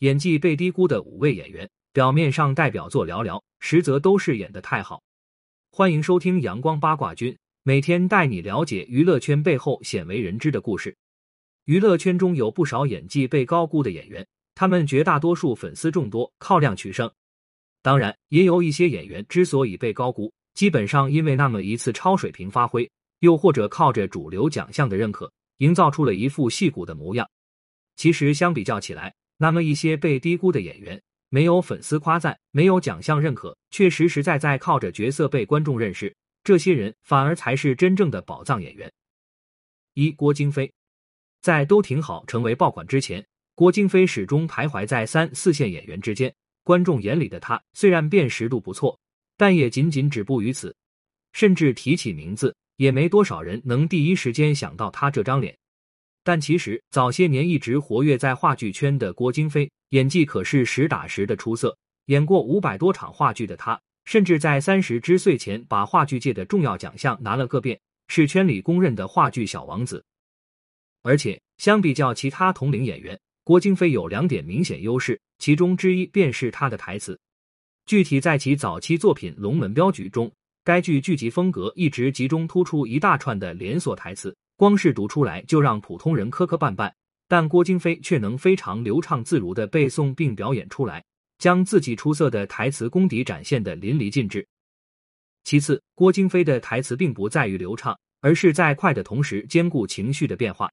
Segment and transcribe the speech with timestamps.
[0.00, 5.02] 演技被低估的五位演员，表面上代表作寥寥，实则都是演的太好。
[5.70, 10.94] 欢迎收听阳光八卦君，每天带你了解娱乐圈背后鲜为人知的故事。
[11.64, 17.10] 娱乐圈中有不少演技被高估的演员，他们绝大多数粉丝众多，靠量取胜。
[17.80, 22.86] 当然，也有一些演员之所以被高估，基本上因为那么一次超水平发挥，
[23.20, 27.26] 又或者靠着主流奖项的认可，营造出了一副戏骨的模样。
[27.96, 38.90] 其实相比较起来，那么一些被低估的演员，没有粉丝夸赞，没有奖项认可，却实实在在靠着角色被观众认识，这些人反而才是真正的宝藏演员。
[39.94, 40.72] 一郭京飞，
[41.42, 46.34] 在都挺好成为爆款之前，郭京飞始终徘徊在三四线演员之间。
[46.62, 48.98] 观众眼里的他，虽然辨识度不错，
[49.36, 50.74] 但也仅仅止步于此，
[51.32, 55.56] 甚至提起名字，也没多少人能第一时间想到他这张脸。
[56.26, 61.78] 但其实早些年一直活跃在话剧圈的郭京飞，演技可是实打实的出色。
[62.06, 70.04] 演过五百多场话剧的他，甚至在三十之岁前把话剧界的重要奖项拿了个遍，是圈里公认的话剧小王子。
[71.04, 77.16] 而且相比较其他同龄演员，郭京飞有两点明显优势，其中之一便是他的台词。
[77.86, 80.32] 具体在其早期作品《龙门镖局》中，
[80.64, 84.36] 该剧剧集风格一直集中突出一大串的连锁台词。
[84.56, 86.90] 光是读出来就让普通人磕磕绊绊，
[87.28, 91.04] 但郭京飞却能非常流畅自如的背诵并表演出来，
[91.38, 94.46] 将自己出色的台词功底展现的淋漓尽致。
[95.44, 100.70] 其次，郭京飞的台词并不在于流畅，而是在快的同时兼顾情绪的变化。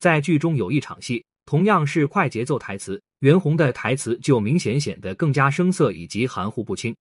[0.00, 6.96] 在剧中有一场戏，同样是快节奏台词，袁弘的台词就明显显得更加生涩以及含糊不清，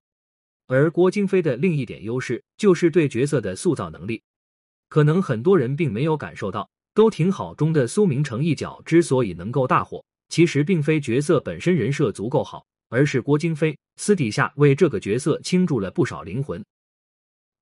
[0.68, 4.22] 而郭京飞的另一点优势就是对角色的塑造能力。
[4.92, 16.62] 可能很多人并没有感受到，都挺好中的苏明成一角之所以能够大火，其实并非角色本身人设足够好，而是郭京飞私底下为这个角色倾注了不少灵魂。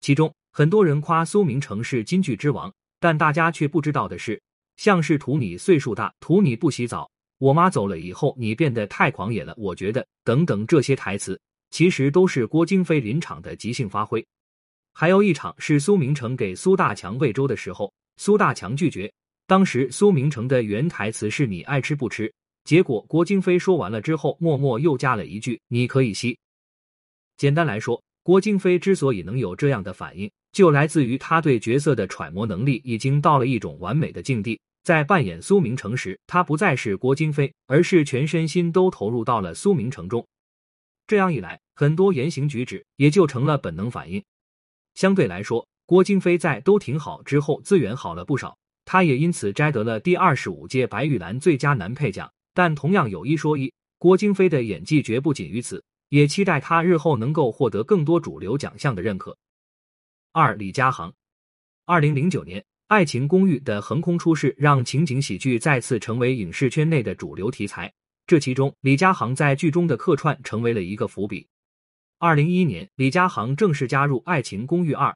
[0.02, 4.42] 其中很多人夸苏明成是金句之王，但大家却不知道的是，
[4.78, 7.08] 像是图你岁数大，图你不洗澡，
[7.38, 11.40] 我妈走了以后你变得太狂野了，我觉得等等这些台词，
[11.70, 14.26] 其实都是郭京飞临场的即兴发挥。
[14.94, 19.12] 还有一场是苏明成给苏大强喂粥的时候，苏大强拒绝。
[19.48, 22.32] 当时苏明成的原台词是你爱吃不吃，
[22.66, 26.38] 结果郭京飞说完了之后，默默又加了一句你可以吸。
[27.38, 34.60] 简单来说，郭京飞之所以能有这样的反应，就来自于他对角色的揣摩能力已经到了一种完美的境地。
[34.84, 40.26] 在扮演苏明成时，他不再是郭京飞，而是全身心都投入到了苏明成中。
[41.08, 44.24] 这样一来，很多言行举止也就成了本能反应。
[45.00, 52.30] 相对来说，郭京飞在都挺好之后资源好了不少，他也因此摘得了第二十五届白玉兰最佳男配奖。
[52.54, 59.38] 但同样有一说一，郭京飞的演技绝不仅于此，也期待他日后能够获得更多主流奖项的认可。
[60.34, 61.14] 二李佳航，
[61.86, 67.90] 二零零九年《爱情公寓》的横空出世，让情景喜剧再次成为影视圈内的主流题材。
[68.28, 71.48] 这其中，李佳航在剧中的客串成为了一个伏笔。
[72.22, 75.10] 二零一一年，李佳航正式加入《爱情公寓二》，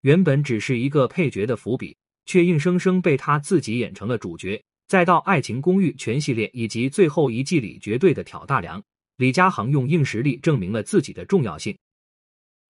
[0.00, 1.94] 原本只是一个配角的伏笔，
[2.24, 4.58] 却硬生生被他自己演成了主角。
[4.86, 8.82] 再到《爱情公寓》全系列以及最后一季里绝对的挑大梁，
[9.18, 11.76] 李佳航用硬实力证明了自己的重要性。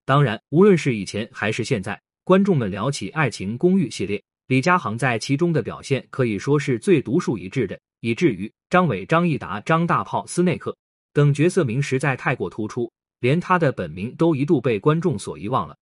[0.05, 10.77] 当然，无论是以前还是现在，观众们聊起《爱情公寓》系列，李佳航在其中的表现可以说是最独树一帜的，以至于张伟、张益达、张大炮、斯内克
[11.13, 12.91] 等角色名实在太过突出。
[13.21, 15.77] 连他的本名都一度被观众所遗忘了，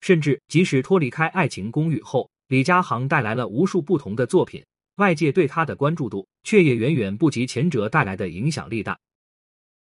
[0.00, 4.64] 甚至即使脱离开《爱情公寓》后，李佳航带来了无数不同的作品，
[4.96, 8.98] 外界对他的关注度却也远远不及前者带来的影响力大。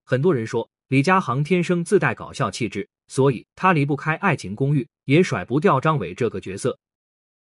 [0.05, 6.77] 很多人说李佳航天生自带搞笑气质，所以他离不开《爱情公寓》，也甩不掉张伟这个角色。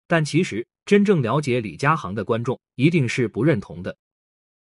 [0.06, 3.96] 但其实真正了解李佳航的观众一定是不认同的。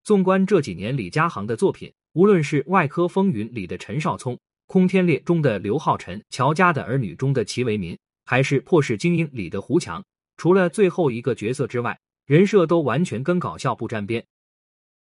[0.04, 10.04] 纵观这几年李佳航的作品，无论是《外科风云》里的陈少聪，空天猎中的刘浩辰，乔家的儿女中的齐为民，还是破事精英里的胡强，
[10.36, 14.24] 除了最后一个角色之外，人设都完全跟搞笑不沾边。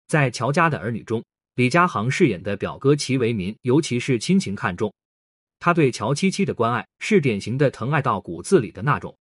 [0.07, 1.23] 在乔家的儿女中，
[1.55, 4.93] 李佳航饰演的表哥齐为民，尤其是亲情看重，
[5.59, 9.17] 他对乔七七的关爱是典型的疼爱到骨子里的那种。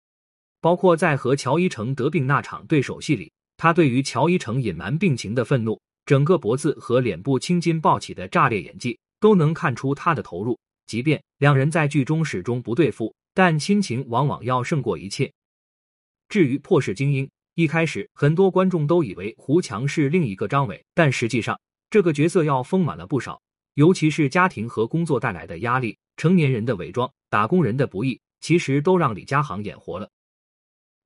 [0.61, 8.97] 包括在和乔一成得病那场对手戏里，他对于乔一成隐瞒病情的愤怒，整个脖子和脸部青筋暴起的炸裂演技。
[9.23, 15.33] 都能看出他的投入，即便两人在剧中始终不对付，但亲情往往要胜过一切。
[16.29, 21.59] 至于破事精英，一开始很多观众都以为胡强是另一个张伟，但实际上
[21.89, 23.41] 这个角色要丰满了不少。
[23.75, 30.11] 尤其是家庭和工作带来的压力，成年人的伪装，打工人的不易，其实都让李佳航演活了。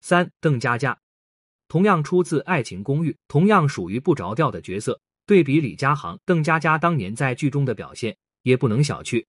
[0.00, 0.98] 三，邓家佳，
[1.68, 4.98] 同样出自《爱情公寓》，同样属于不着调的角色。
[5.26, 9.24] 对比李佳航，邓家佳当年在剧中的表现也不能小觑。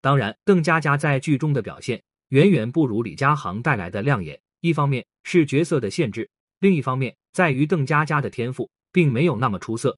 [0.00, 4.40] 当然，邓家佳在剧中的表现远远不如李佳航带来的亮眼。
[4.60, 6.28] 一方面是角色的限制，
[6.60, 9.96] 另一方面在于邓家佳的天赋并没有那么出色。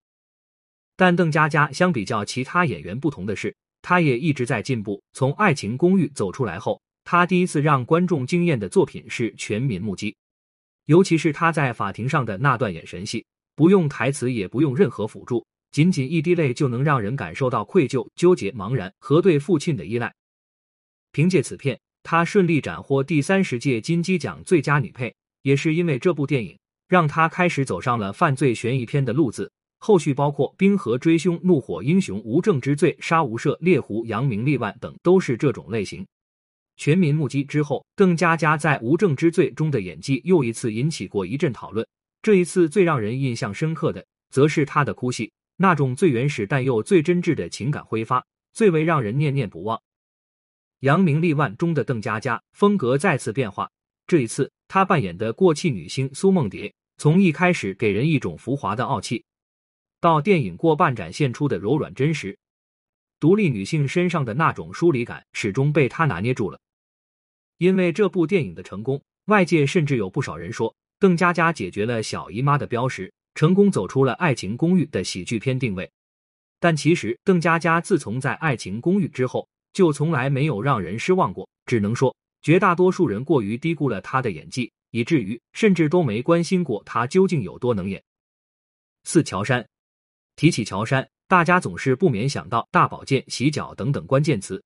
[0.96, 5.00] 但邓家佳相比较其他演员不同的是，他也一直在进步。
[5.12, 10.10] 从《爱情公寓》走出来后，他第一次让观众惊艳的作品是《全民目击》，
[10.86, 13.24] 尤其是他在法庭上的那段眼神戏，
[13.58, 20.14] 不用台词，也不用任何辅助，仅仅一滴泪就能让人感受到愧疚、纠结、茫然和对父亲的依赖。
[21.10, 25.12] 凭借此片，他顺利斩获第三十届金鸡奖最佳女配，
[25.42, 26.56] 也是因为这部电影，
[26.86, 29.50] 让他开始走上了犯罪悬疑片的路子。
[29.80, 36.06] 后续包括《冰河追凶》《怒火英雄》《无证之罪》《杀无赦》《猎狐》《扬名立万》等都是这种类型。
[36.76, 41.84] 全民目击之后，邓家佳在《无证之罪》中的演技又一次引起过一阵讨论。
[42.28, 48.22] 这一次最让人印象深刻的，则是他的哭戏，那种最原始但又最真挚的情感挥发，
[48.52, 49.78] 最为让人念念不忘。
[50.80, 53.70] 《扬名立万》中的邓家佳风格再次变化，
[54.06, 59.24] 这一次她扮演的过气女星苏梦蝶，从一开始给人一种浮华的傲气。
[59.98, 62.38] 到电影过半展现出的柔软真实，
[63.18, 66.60] 独立女性身上的那种疏离感始终被她拿捏住了。
[67.56, 75.88] 因为这部电影的成功，外界甚至有不少人说邓家佳解决了小姨妈的标识，成功走出了《爱情公寓》的喜剧片定位。
[76.58, 81.48] 但其实邓家佳自从在《爱情公寓》之后，就从来没有让人失望过。
[81.66, 82.12] 只能说，
[82.42, 88.02] 绝大多数人过于低估了她的演技，以至于甚至都没关心过她究竟有多能演。
[89.04, 89.64] 四乔杉。
[90.34, 94.60] 提起乔杉，大家总是不免想到大保健、洗脚等等关键词，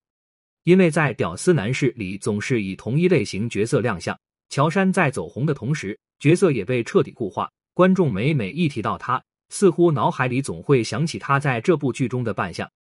[0.65, 4.19] 因为在《屌丝男士》里总是以同一类型角色亮相。
[4.49, 7.51] 乔杉在走红的同时，角色也被彻底固化。
[7.75, 12.71] 观众每每一提到他，似乎脑海里总会想起他在这部剧中的扮相。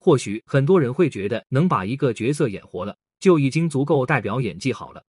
[0.00, 5.04] 或许很多人会觉得，能把一个角色演活了，就已经足够代表演技好了。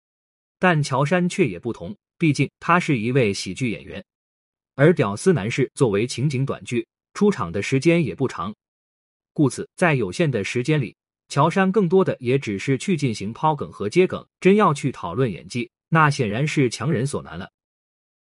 [0.57, 4.03] 但乔杉却也不同，毕竟他是一位喜剧演员。
[4.73, 8.55] 而屌丝男士作为情景短剧，出场的时间也不长，
[9.33, 10.95] 故此在有限的时间里，
[11.29, 14.25] 乔杉更多的也只是去进行抛梗和接梗。
[14.39, 17.49] 真要去讨论演技，那显然是强人所难了。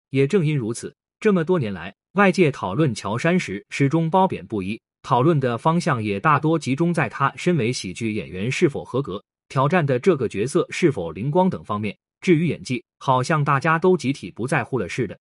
[0.10, 11.98] 也正因如此，这么多年来，外界讨论乔杉时始终褒贬不一，讨论的方向也大多集中在他身为喜剧演员是否合格，挑战的这个角色是否灵光等方面。
[12.22, 15.18] 至于演技，好像大家都集体不在乎了似的。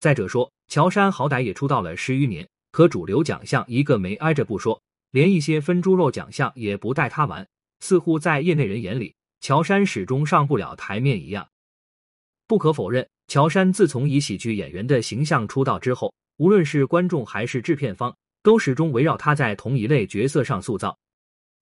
[0.00, 4.80] 再者说，乔杉好歹也出道了十余年，可主流奖项一个没挨着不说，
[5.10, 7.46] 连一些分猪肉奖项也不带他玩，
[7.80, 11.46] 似乎在业内人眼里，乔杉始终上不了台面一样。
[12.52, 20.94] 不可否认，乔杉自从以喜剧演员的形象出道之后，无论是观众还是制片方，都始终围绕他在同一类角色上塑造。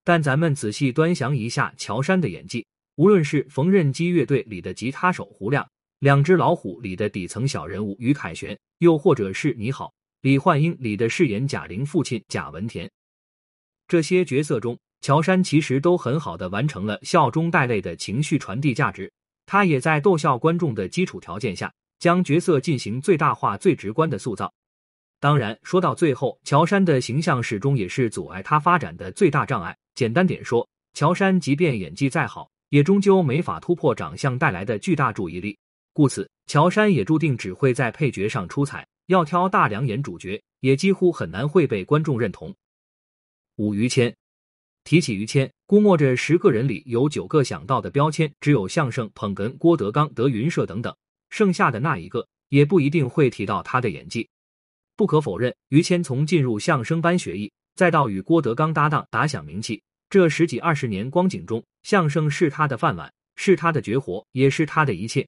[0.02, 2.66] 但咱们仔细端详一下乔杉的演技，
[2.96, 5.64] 无论是缝纫机乐队里的吉他手胡亮。
[6.00, 12.90] 两只老虎里的底层小人物于凯旋，又或者是你好，李焕英里的饰演贾玲父亲贾文田，
[13.86, 19.08] 这些角色中，乔杉其实都很好的完成了笑中带泪的情绪传递价值。
[19.50, 24.54] 他也在逗笑观众的基础条件下，将角色进行最大化、最直观的塑造。
[25.18, 29.76] 当然，说到最后，乔杉的形象始终也是阻碍他发展的最大障碍。
[29.96, 30.64] 简单点说，
[30.94, 35.58] 乔杉即便演技再好，也终究没法突破长相带来的巨大注意力。
[35.92, 38.86] 故此，乔杉也注定只会在配角上出彩。
[39.06, 42.54] 要挑大梁演主角，也几乎很难会被观众认同。
[43.56, 44.14] 五于谦，
[44.90, 50.92] 提起于谦，估摸着十个人里有九个想到的标签，只有相声捧哏郭德纲、德云社等等，
[51.28, 54.28] 剩下的那一个也不一定会提到他的演技。
[54.96, 65.24] 不可否认，于谦从进入相声班学艺，再到与郭德纲搭档打响名气，这十几二十年光景中，相声是他的饭碗，是他的绝活，也是他的一切。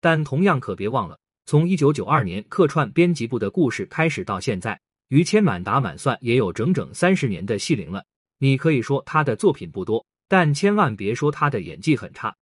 [0.00, 4.80] 但同样可别忘了，从一九九二年客串编辑部的故事开始到现在，
[5.10, 8.04] 于谦满打满算也有整整三十年的戏龄了。
[8.38, 12.34] 你可以说他的作品不多，但千万别说他的演技很差。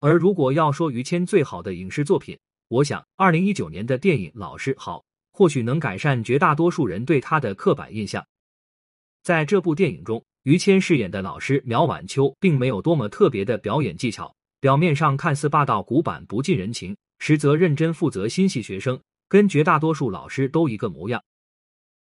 [0.00, 4.98] 而如果要说于谦最好的影视作品，我想二零一九年的电影《老师好》
[5.32, 8.26] 或许能改善绝大多数人对他的刻板印象。
[9.22, 14.34] 在这部电影中，于谦饰演的老师苗晚秋并没有多么特别的表演技巧。
[14.58, 21.22] 表面上看似霸道古板不近人情，实则认真负责心系学生，跟绝大多数老师都一个模样。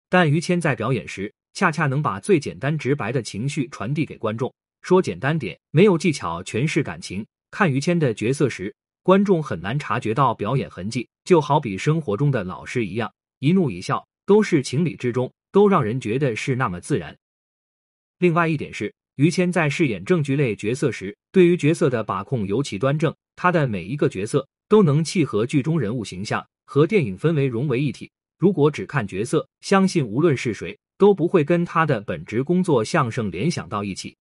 [0.09, 4.53] 但于谦在表演时，恰恰能把最简单直白的情绪传递给观众。
[4.81, 7.25] 说简单点，没有技巧，全是感情。
[7.51, 17.15] 看于谦的角色时，观众很难察觉到表演痕迹，就好比生活中的老师一样，一怒一笑都是情理之中，都让人觉得是那么自然。
[18.19, 28.09] 另外一点是，于谦在饰演正剧类角色时，对于角色的把控尤其端正，他的每一个角色都能契合剧中人物形象，和电影氛围融为一体。
[28.37, 34.15] 如果只看角色，相信无论是谁都不会跟他的本职工作相声联想到一起。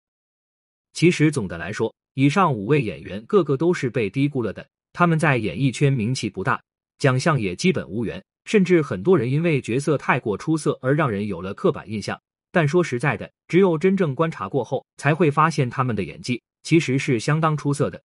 [0.93, 4.63] 其实总的来说，以上五位演员个个都是被低估了的。
[4.93, 6.61] 他们在演艺圈名气不大，
[6.99, 12.15] 奖项也基本无缘，甚至很多人因为角色太过出色而让人有了刻板印象。
[12.51, 17.99] 但说实在的，只有真正观察过后，才会发现他们的演技其实是相当出色的。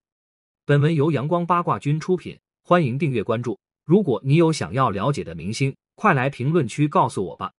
[0.64, 3.58] 本文由阳光八卦君出品，欢迎订阅关注。
[3.84, 7.52] 如果你有想要了解的明星，快来评论区告诉我吧。